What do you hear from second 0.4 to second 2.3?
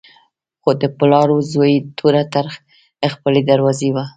خو د پلار و زوی توره